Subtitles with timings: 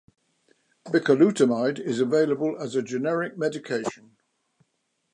[0.87, 4.17] Bicalutamide is available as a generic medication.